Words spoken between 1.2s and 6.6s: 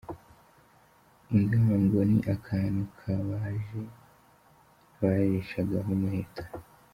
Ingango: Ni akantu kabaje bajishagaho umuheto.